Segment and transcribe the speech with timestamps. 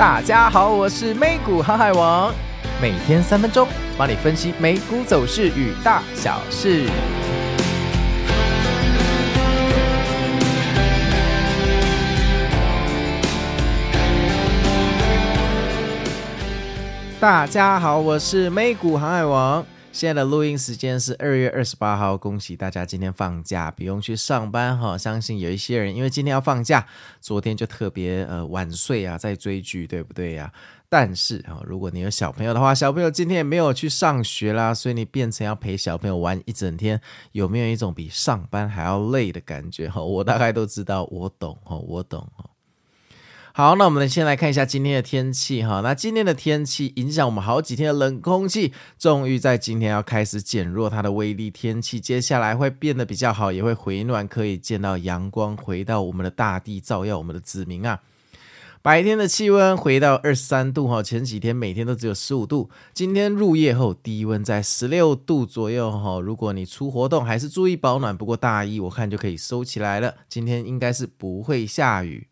[0.00, 2.32] 大家好，我是美股航海王，
[2.80, 6.88] 每天三分钟，帮你分析美股走势与大小事。
[17.20, 19.62] 大家好，我是美股航海王。
[19.92, 24.96] 现在的录音时间是二月二十八号，恭喜大家今天放假，不用去上班哈。
[24.96, 26.86] 相信有一些人因为今天要放假，
[27.20, 30.52] 昨天就特别呃晚睡啊，在追剧，对不对呀？
[30.88, 37.00] 但是啊，如果你有小朋友的话，小朋友今天也没有去上学啦，所以你变成要陪小朋友玩一整天，
[37.32, 40.00] 有没有一种比上班还要累的感觉哈？
[40.00, 42.48] 我大概都知道，我懂哈，我懂哈。
[43.60, 45.82] 好，那我们先来看一下今天的天气哈。
[45.82, 51.50] 那今天的天气影响我们好几天的冷空气，终于在今天要开始减弱它的威力。
[51.50, 58.00] 天气接下来会变得比较好，也会回暖，可以见到阳光，回到我们的大地，照耀我们的子民啊。
[58.80, 66.18] 白天的气温回到二十三度哈，前几天每天都只有十五度，今天入夜后低温在十六度左右哈。
[66.18, 68.16] 如果你出活动，还是注意保暖。
[68.16, 70.14] 不过大衣我看就可以收起来了。
[70.30, 72.26] 今天应该是不会下雨。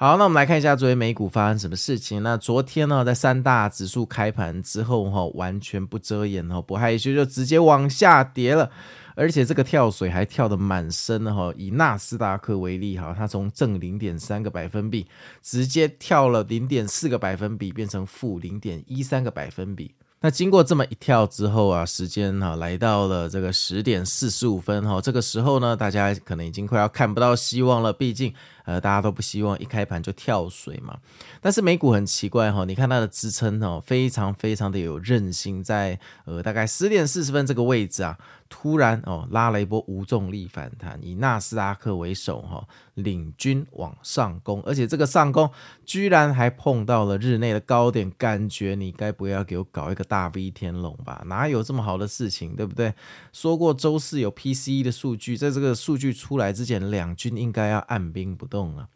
[0.00, 2.22] 好，那我们来看一下昨天美股发生什么事情。
[2.22, 8.70] 那昨天呢，在三大指数开盘之后，哈，完全不遮掩，哈，不害羞，就直接往下跌了，
[9.16, 11.52] 而且这个跳水还跳得蛮深的，哈。
[11.56, 15.04] 以纳斯达克为例，哈，它从正零点三个百分比，
[15.42, 19.96] 直接跳了零点四个百分比，变成负零点一三个百分比。
[20.20, 28.34] 那经过这么一跳之后啊，时间哈来到了这个十点四十五分哈，这个时候呢，大家可能已经快要看不到希望了，毕竟
[28.68, 30.98] 呃大家都不希望一开盘就跳水嘛。
[31.40, 38.18] 但是美股很奇怪哈，你看它的支撑哦，非常非常的有韧性，在呃大概十点四十分这个位置啊。
[38.50, 45.50] 突然哦，拉了一波无重力反弹，以纳斯达克为首哈，领军往上攻，而且这个上攻
[45.84, 51.22] 居然还碰到了日内的高点，感觉你该不要给我搞一个大 V 天龙吧？
[51.26, 52.94] 哪有这么好的事情，对不对？
[53.34, 58.88] 说过周四有 PCE 的数据，在这个数据出来之前，两军应该要按兵不动动了。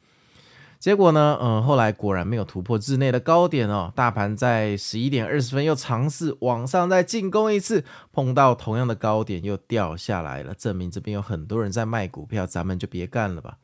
[0.78, 3.92] 结果呢，嗯，后来果然没有突破日内的高点哦。
[3.94, 13.58] 大盘在十一点二十分又尝试往上再进攻一次，碰到同样的高点又掉下来了，证明这边有很多人在卖股票，咱们就别干了吧。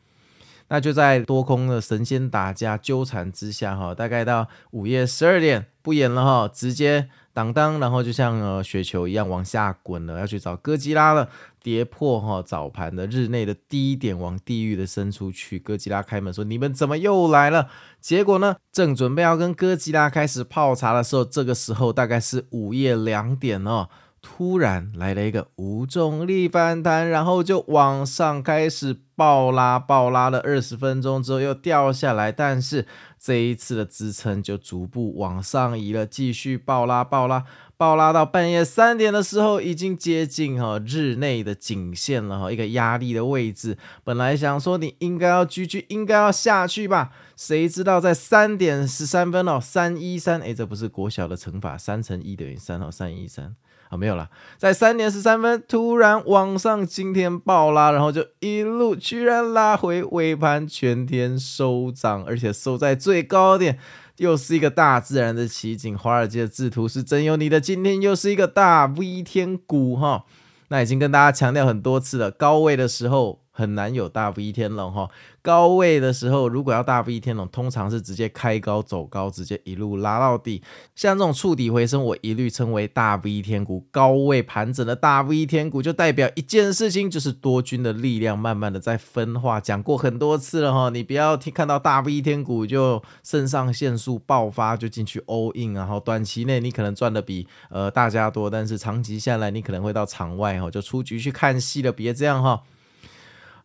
[0.68, 7.08] 那就在多空的神仙打架纠缠之下，哈，大概到午夜十二点不演了哈，直接。
[7.34, 11.28] 当当，然后就像呃雪球一样往下滚了，要去找哥吉拉了，
[11.62, 15.56] 跌破哈早盘的日内的低点，往地狱的深处去。
[15.56, 17.68] 哥吉拉开门说：“你们怎么又来了？”
[18.02, 23.88] 结果呢，正准备要跟哥吉拉开始泡茶的时候，这个时候大概是午夜两点哦，
[24.20, 32.86] 突然来了一个无重力反弹，然后就往上开始爆拉，爆拉了二十分钟之后又掉下来，但是。
[33.20, 37.44] 这一次的支撑就逐步往上移了，继续爆拉爆拉
[37.76, 43.76] 爆拉到半夜三点的时候，已经接近哈日内的颈线了哈，一个压力的位置。
[44.04, 53.56] 本来想说你应该要继续，应该要下去吧，谁知道在三点十三分哦，三一三，哎，这不是国小的乘法，三乘一等于三哦，三一三。
[53.88, 63.78] 啊、没有了，在三点十三分突然往上惊天爆拉，然后就一路居然拉回尾盘，全天收涨，而且收在最高点，
[64.16, 65.96] 又是一个大自然的奇景。
[65.96, 70.24] 华尔街的制图是真有你的，今天又是一个大 V 天股哈。
[70.68, 73.40] 那已经跟大家强调很多次了，高位的时候。
[73.58, 75.10] 很难有大 V 天龙哈，
[75.42, 80.62] 高位的时候如果要大 V 天龙，通常是直接开高走高，直接一路拉到底。
[80.94, 83.84] 像这种触底回升，我一律称为大 V 天股。
[83.90, 89.58] 高位盘整的大 V 天股，就代表一件事情，就是多军的力量慢慢的在分化。
[89.58, 102.62] 讲过很多次了哈，你不要听看到大 V 天股就肾上腺素爆发就进去 all in，然后短期内你可能赚的比呃大家多，但是长期下来你可能会到场外哈，就出局去看戏了，别这样哈。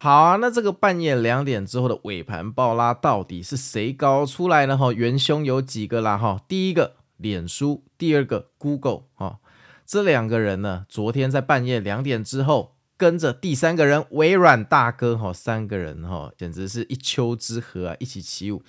[0.03, 4.91] 好啊，那这个半夜两点之后的尾盘暴拉到底是谁搞出来的哈？
[4.91, 6.41] 元凶有几个啦哈？
[6.45, 9.39] 第一个脸书，第二个 Google 哈，
[9.85, 18.61] 这两个人呢，昨天在半夜两点之后，跟着第三个人微软大哥哈，三个人哈，简直是一丘之貉啊，一起起舞。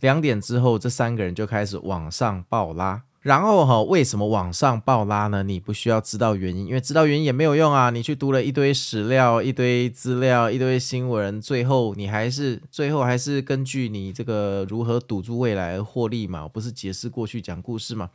[0.00, 3.04] 两点之后，这三个人就开始往上暴拉。
[3.20, 5.42] 然后哈，为什么网上爆拉呢？
[5.42, 7.90] 你不需要知道原因，因为知道原因也没有用啊。
[7.90, 18.08] 你去读了一堆史料、一堆资料、一堆新闻，最后你还是最后还是根据你这个如何堵住未来而获利嘛，不是解释过去讲故事嘛。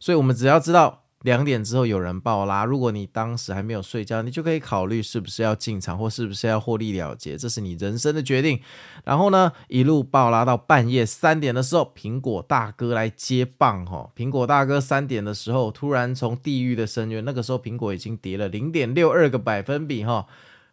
[0.00, 8.60] 所以我们只要知道两点之后有人爆拉，如果你当时还没有睡觉，你就可以考虑是不是要进场或是不是要获利了结，这是你人生的决定。
[9.04, 14.10] 然后呢，一路爆拉到半夜三点的时候，苹果大哥来接棒哈。
[14.16, 20.26] 苹果大哥三点的时候突然从地狱的深渊，那个时候苹果已经跌了零点六二个百分比哈。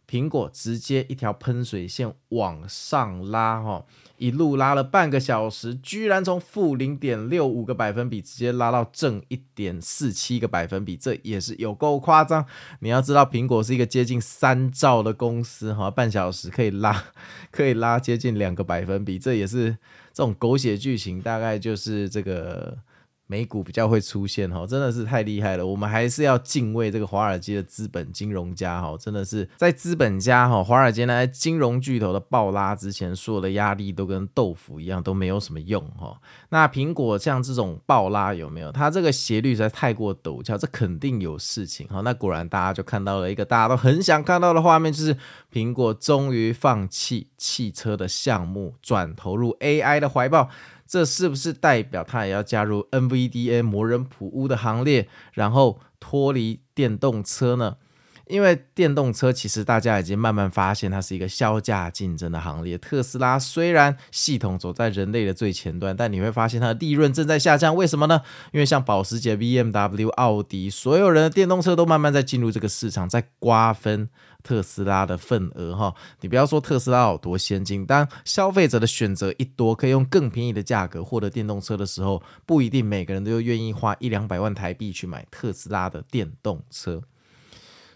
[0.10, 3.86] 苹果直接一条喷水线往上拉，哈，
[4.18, 12.46] 一路拉了半个小时，居然从负零点六五个百分比直接拉到正一点四七个百分比，这也是有够夸张。
[12.80, 17.06] 你要知道，苹果是一个接近三兆的公司，哈，半小时可以拉，
[17.52, 19.78] 可以拉接近两个百分比，这也是
[20.13, 22.78] 这种狗血剧情，大概就是这个。
[23.27, 25.66] 美股比较会出现哈，真的是太厉害了。
[25.66, 36.19] 我们还是要敬畏这个华尔街的资本金融家哈，真的是在资本家哈，华尔街那些金融巨头的爆拉之前，所有的压力都跟豆腐一样，都没有什么用哈。
[36.50, 38.72] 那苹果像这种爆拉有没有？
[38.72, 42.01] 它这个斜率实在太过陡峭，这肯定有事情哈。
[42.01, 45.18] 那果然大家就看到了一个大家都很想看到的画面，就是
[45.51, 50.50] 苹果终于放弃汽车的项目，转投入 AI 的怀抱。
[50.88, 57.78] 这是不是代表他也要加入 NVDA 魔人普乌的行列，然后脱离电动车呢？
[58.27, 62.77] 因为电动车其实大家已经慢慢发现，它是一个削价竞争的行列。
[62.77, 67.75] 特斯拉虽然系统走在人类的最前端，但你会发现它的利润正在下降。
[67.75, 68.22] 为什么呢？
[68.51, 74.10] 因为像保时捷、BMW、奥迪，所有人的电动车都慢慢在进入这个市场，在瓜分
[74.42, 75.75] 特斯拉的份额。
[75.75, 87.04] 哈，你不要说特斯拉有多先进，当消费者的选择一多，可以用更便宜的价格获得电动车的时候，不一定每个人都愿意花一两百万台币去买特斯拉的电动车。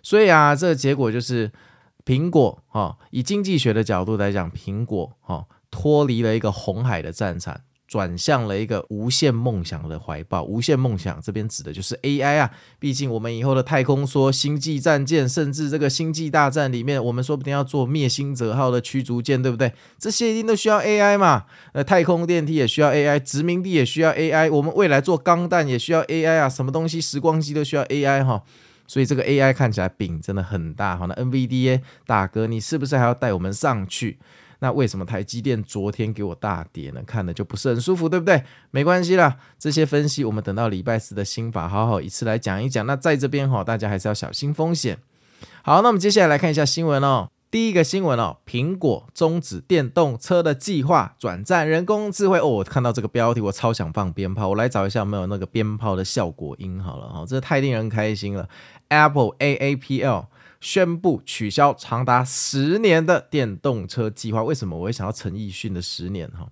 [0.01, 1.51] 所以啊，这个结果就是
[2.05, 10.43] 苹果哈，以经济学的角度来讲，苹果哈脱离了一个红海的战场，转向了一个无限梦想的怀抱。
[10.43, 19.73] 无限梦想这边指的就是 AI 啊，毕竟我们以后的太空梭、星际战舰，甚至这个星际大战里面，我们说不定要做灭星者号的驱逐舰，对不对？
[19.97, 21.45] 这些一定都需要 AI 嘛。
[21.73, 28.43] 呃，太空电梯也需要 AI，殖民地也需要 AI，我们未来做钢弹也需要 AI 啊，什么东西时光机都需要 AI 哈。
[28.89, 34.17] 所以这个 AI 看起来饼真的很大好，那 NVDA 大哥，你是不是还要带我们上去？
[34.61, 37.03] 那为什么台积电昨天给我大跌呢？
[37.05, 38.43] 看的就不是很舒服，对不对？
[38.71, 42.83] 没关系啦，这些分析我们等到礼拜四的新法好好一次来讲一讲。
[42.87, 44.97] 那在这边哈，大家还是要小心风险。
[45.61, 47.29] 好，那我们接下来来看一下新闻哦。
[47.51, 52.47] 第一个新闻哦，苹果终止电动车的计划，转战人工智慧哦。
[52.47, 54.49] 我看到这个标题，我超想放鞭炮。
[54.49, 58.47] 我来找一下有没有那个鞭炮的效果音好了哈，这太令人开心了。
[58.89, 60.27] Apple AAPL
[60.61, 64.43] 宣布取消长达十年的电动车计划。
[64.43, 66.47] 为什么我会想到陈奕迅的十年哈？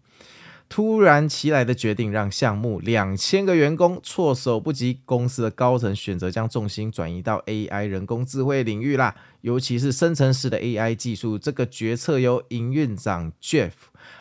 [0.70, 11.40] 突然其来的决定让项目两千个员工措手不及，公司的高层选择将重心转移到 AI 人工智慧领域啦，尤其是生成式的 AI 技术。
[11.40, 13.72] 这个决策由营运长 Jeff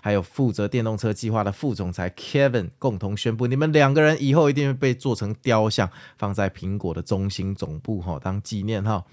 [0.01, 9.05] 还有负责电动车计划的副总裁 Kevin 共同宣布，你们两个人以后一定会被做成雕像，放在苹果的中心总部哈，当纪念哈。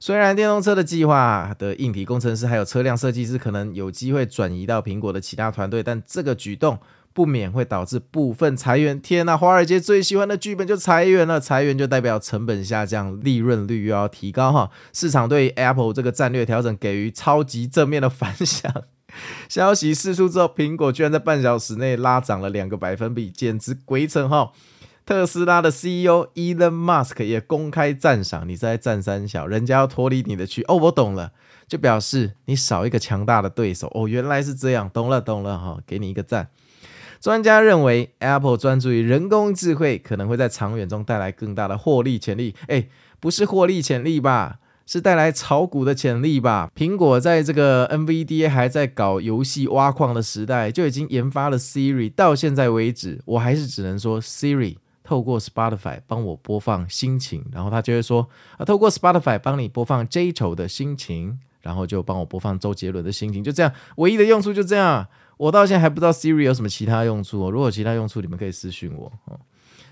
[0.00, 6.78] 虽然电动车的计划的硬体工程师还有车辆设计师可能有机会转移到苹果的其他团队，但这个举动
[7.12, 9.00] 不免会导致部分裁员。
[9.00, 14.70] 天呐，华尔街最喜欢的剧本就裁员了，裁员就代表成本下降，利润率又要提高哈。
[14.92, 18.72] 市场对 Apple 这个战略调整给予超级正面的反响。
[19.48, 24.52] 消息释出之后，苹果居然在半小时内拉涨了两个百分比，简直鬼扯哈。
[25.08, 31.32] 特斯拉的 CEO Elon Musk 也公开赞赏你在战三小，人家要脱离你的区哦，我懂了，
[31.66, 36.50] 就表示你少一个强大的对手哦，原来是这样，懂了懂了哈，给你一个赞。
[37.22, 42.54] 专家认为 Apple 专注于人工智慧，可能会在长远中带来更大的获利潜力。
[42.66, 44.58] 诶，不是获利潜力吧？
[44.84, 46.70] 是带来炒股的潜力吧？
[46.76, 54.76] 苹果在这个 NVDA 还在搞游戏挖矿的时代，就已经研发了 Siri，到现在为止，我还是只能说 Siri。
[55.08, 65.06] 透过 Spotify 帮我播放心情，然后他就会说啊，透过 Spotify 帮你播放 J 丑的心情，然后就帮我播放周杰伦的心情，就这样，唯一的用处就这样。
[65.38, 67.50] 我到现在还不知道 Siri 有什么其他用处哦。
[67.50, 69.40] 如果其他用处，你们可以私讯我哦。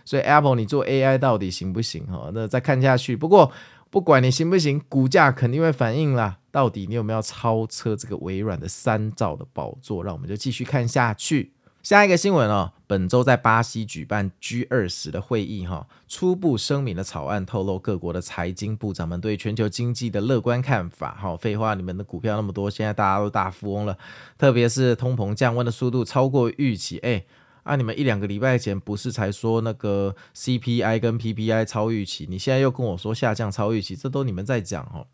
[0.05, 2.31] 所以 Apple 你做 AI 到底行不行哈？
[2.35, 3.17] 那再看下去。
[3.17, 3.51] 不过
[3.89, 6.37] 不管你行不行，股价肯定会反应啦。
[6.51, 10.05] 到底你有没有超车这个微软的三兆的宝座？
[10.05, 11.53] 让我们就继续看下去。
[11.83, 21.17] 下一个新闻哦，本周在巴西举办 G 二十的会议哈，初步声明的草案透露各国的财经部长们对全球经济的乐观看法。
[21.21, 23.99] 哈，废话，你们的股票那么多，现在大家都大富翁了，
[24.39, 26.99] 特别是通膨降温的速度超过预期。
[26.99, 27.25] 哎，
[27.65, 35.07] 啊，你们一两个礼拜前不是才说那个 CPI 跟 PPI 超预期，你现在又跟我说下降超预期，这都你们在讲哦。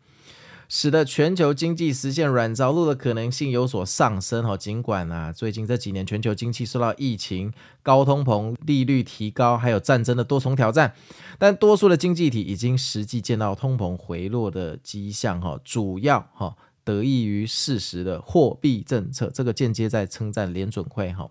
[0.67, 4.57] 使得全球经济实现软着陆的可能性有所上升哈。
[4.57, 10.93] 尽管啊，最近这几年全球经济受到疫情、高通膨、利率提高，还有战争的多重挑战，
[11.37, 15.59] 但多数的经济体已经实际见到通膨回落的迹象哈。
[15.63, 21.29] 主要哈得益于适时的货币政策，这个间接在称赞联准会哈。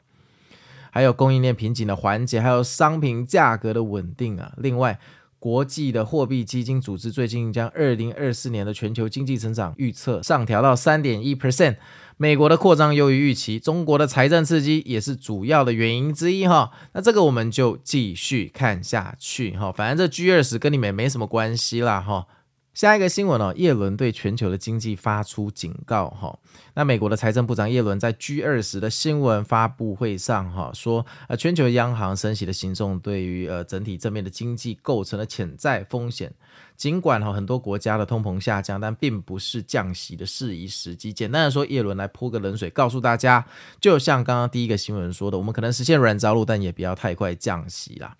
[0.90, 4.52] 还有供应链瓶颈的缓解，还有商品价格的稳定啊。
[4.58, 5.00] 另外，
[5.42, 11.78] 国际的货币基金组织最近将二零二四年的全球经济增长预测上调到三点一 percent。
[12.16, 16.70] 美国的扩张优于预期，中国的财政刺激也是主要的原因之一哈。
[16.92, 19.72] 那这个我们就继续看下去哈。
[19.72, 22.28] 反正这 G 二十跟你们也没什么关系啦哈。
[22.75, 26.38] 下一个新闻哦，叶伦对全球的经济发出警告哈。
[26.75, 36.33] 那美国的财政部长叶伦在 G 二十的新闻发布会上哈说，呃，全球央行升息的行动对于呃整体正面的经济构成了潜在风险。
[36.75, 41.12] 尽管哈很多国家的通膨下降，但并不是降息的适宜时机。
[41.12, 43.47] 简单的说，叶伦来泼个冷水，告诉大家，
[43.81, 48.17] 就像刚刚第一个新闻说的，我们可能实现软着陆，但也不要太快降息啦。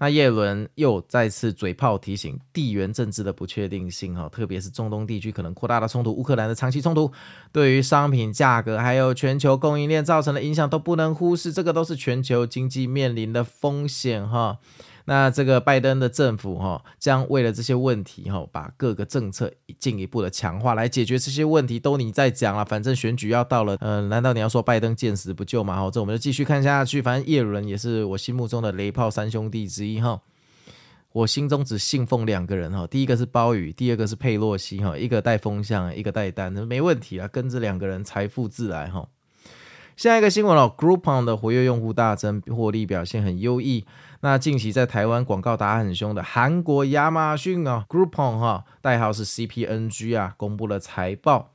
[0.00, 7.12] 那耶伦又再次嘴炮提醒地缘政治的不确定性，哈，特别是中东地区可能扩大的冲突，乌克兰的长期冲突，
[7.52, 14.58] 对于商品价格还有全球供应链造成的影响都不能忽视，这个都是全球经济面临的风险，哈。
[15.10, 21.80] 那这个拜登的政府哈，将为了这些问题哈，把各个政策进一步的强化来解决这些问题。
[21.80, 25.74] 都你在讲了，反正选举要到了，嗯，难道你要说拜登见死不救吗？
[25.74, 27.02] 好，这我们就继续看下去。
[27.02, 30.20] 反正叶伦也是我心目中的雷炮三兄弟之一哈。
[31.10, 39.08] 我心中只信奉两个人哈，第一个是鲍宇，第二个是佩洛西哈，一个带风向，一个带单，没问题啊，跟这两个人财富自来哈。
[39.96, 43.84] 下一个新闻哦，Groupon 的活跃用户大增，获利表现很优异。
[44.22, 51.52] 那近期在台湾广告打很凶的韩国亚马逊啊，Groupon 哈，代号是 CPNG 啊，公布了财报。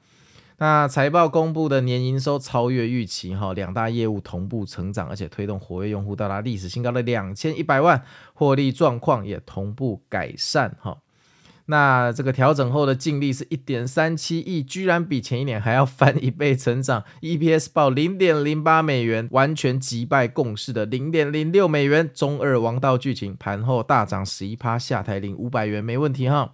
[0.57, 8.03] 那财报公布的年营收超越预期哈，两大业务同步成长，而且推动活跃用户到达历史新高的两千一百万，
[8.33, 10.97] 获利状况也同步改善哈。
[11.67, 22.09] 那这个调整后的净利是一点三七亿，居然比前一年还要翻一倍成长，EPS 报零点零八美元，完全击败共识的零点零六美元。
[22.13, 26.53] 中二王道剧情，盘后大涨十一趴，下台领五百元，没问题哈。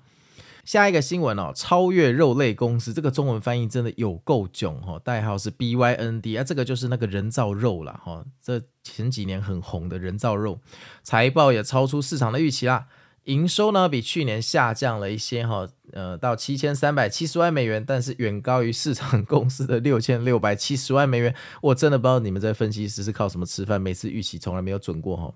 [0.64, 10.60] 下一个新闻哦，超越肉类公司，这个中文翻译真的有够囧哈，代号是 BYND 啊，这个就是那个人造肉了哈，这前几年很红的人造肉，
[11.04, 12.86] 财报也超出市场的预期啦。
[13.26, 21.36] 营收呢，比去年下降了一些哈，呃，到七千三百七十万美元，但是远高于市场 公司的六千六百七十万美元。
[21.62, 25.34] 我真的不知道你们在分析师是靠什么吃饭，每次预期从来没有准过哈。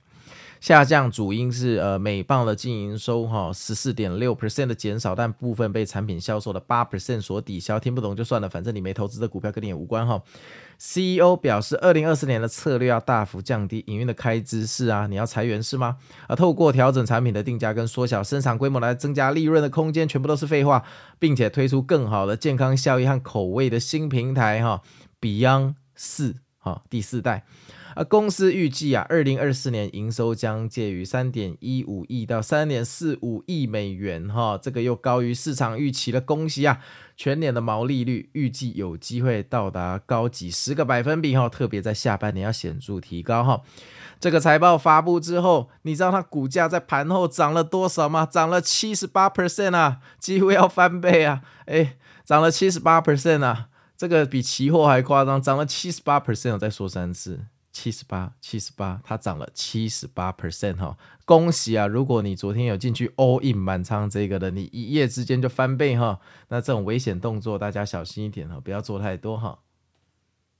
[0.61, 7.79] 下降主因是呃美棒的净营收哈十四点六 percent 的减少，但部分被产品销售的八 percent 所抵消。
[7.79, 10.21] 听不懂就算了，反正你没投资的股票跟你也无关哈。
[10.77, 15.97] CEO 表示，二零二四年的策略要大幅降低营运的开支，是啊，你要裁员是吗？
[16.27, 20.83] 啊透过调整产品的定价跟缩小生产规模来增加利润的空间，全部都是废话，
[21.19, 24.81] 并且推出更好的健康效益和口味的新平台哈
[25.21, 27.45] ，Beyond 四哈第四代。
[27.95, 36.79] 而公司预计啊，二零二四年营收将介于三点一五亿到三点四五亿美元，哈，这个又高于市场预期的，恭喜啊！
[37.17, 43.61] 全年的毛利率预计有机会到达高几十个百分比，哈，特别在下半年要显著提高，哈。
[44.19, 48.25] 这个财报发布之后，你知道它股价在盘后涨了多少吗？
[48.25, 51.41] 涨了七十八 percent 啊，几乎要翻倍啊！
[51.65, 57.45] 哎，涨了七十八 percent 啊，这个比期货还夸张，涨了七十八 percent，我再说三次。
[57.75, 61.85] 七十八，七十八，它涨了七十八 percent 哈，恭喜啊！
[61.85, 69.59] 如果你昨天有进去 all in 满仓这个的，你一夜之间就翻倍哈，那这种危险动作大家小心一点哈，不要做太多哈。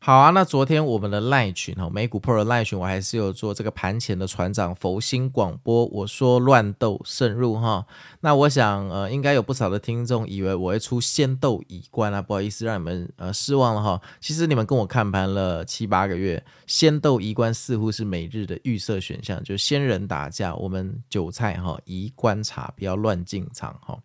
[0.05, 7.83] 好啊，那昨天我们的赖群哈，美股 Pro 的赖群，我还是有做这个盘前的船长佛心广播，我说乱斗慎入哈。
[8.19, 14.00] 那我想呃，应该有不少的听众以为我会出仙斗乙冠啊，不好意思让你们呃失望了哈。
[14.21, 23.97] 其实你们跟我看盘了七八个月，仙斗乙冠似乎是每日的预设选项，就仙人打架，我们韭菜哈宜观察，不要乱进场哈。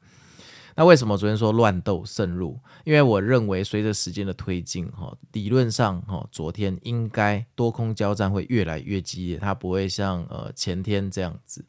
[0.81, 2.59] 那为什么昨天说乱斗渗入？
[2.85, 11.63] 因为我认为随着时间的推进，哈，理论上，哈，昨天应该多空交战会越来越激烈，它不会像呃前天这样子。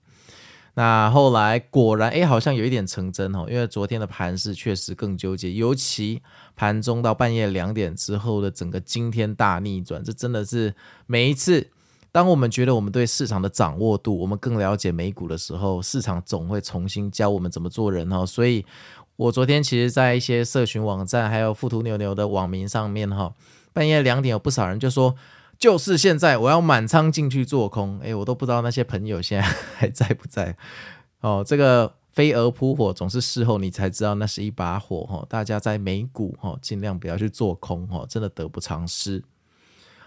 [0.75, 6.21] 那后来果然，哎，好像有一点成真哈，因为昨天的盘势确实更纠结，尤其
[6.55, 10.73] 盘中到半夜两点之后的整个惊天大逆转，这真的是
[11.05, 11.69] 每一次
[12.13, 18.25] 当我们觉得我们对市场的掌握度，我们更了解美股的时候，市场总会重新教我们怎么做人哈。
[18.25, 18.65] 所以，
[19.21, 23.35] 我昨天其实，在一些社群网站，还有富途牛牛的网民上面哈，
[23.71, 25.15] 半夜两点有不少人就说，
[25.59, 27.99] 就是现在我要满仓进去做空。
[28.03, 29.47] 哎，我都不知道那些朋友现在
[29.77, 30.57] 还在不在
[31.19, 31.43] 哦。
[31.45, 35.23] 这个飞蛾扑火，总是事后你才知道那是一把火哈。
[35.29, 39.23] 大家在美股哈，尽量不要去做空哈，真的得不偿失。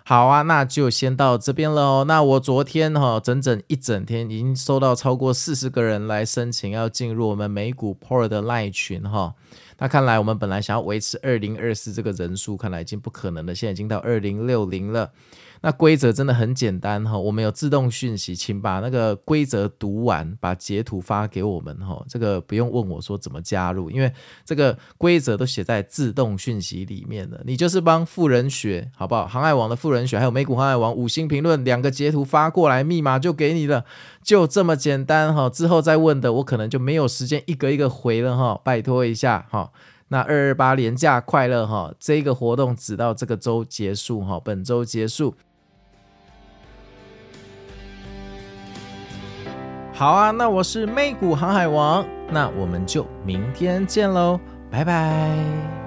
[0.06, 2.04] 好啊，那就先到这边了。
[2.04, 9.34] 那我昨天哈，整整一整天已经收到超过四十个人来申请要进入我们美股 Pro 的赖群哈。
[9.78, 13.54] 那看来我们本来想要维持二零二四这个人数，看来已经不可能了。
[13.54, 15.10] 现在已经到二零六零了。
[15.64, 22.04] 那规则真的很简单哈，我们有自动讯息，请把那个规则读完，把截图发给我们哈。
[22.06, 24.12] 这个不用问我说怎么加入，因为
[24.44, 27.40] 这个规则都写在自动讯息里面的。
[27.46, 29.26] 你就是帮富人学好不好？
[29.26, 33.86] 航海王的富人学，还有美股航海王五星评论两个截图发过来，密码就给你了，
[34.22, 35.48] 就这么简单哈。
[35.48, 39.72] 之后再问的，我可能就没有时间一个一个回了哈，拜托一下哈。
[40.08, 45.34] 那二二八连假快乐哈，这个活动只到这个周结束哈，本周结束。
[49.94, 55.83] 好啊，那我是魅谷航海王，那我们就明天见喽，拜拜。